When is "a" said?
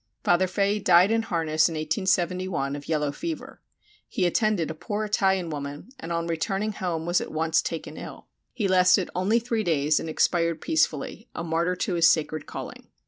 4.71-4.73, 11.35-11.43